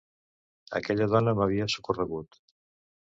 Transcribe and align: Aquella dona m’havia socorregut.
Aquella 0.79 1.07
dona 1.11 1.33
m’havia 1.39 1.67
socorregut. 1.73 2.41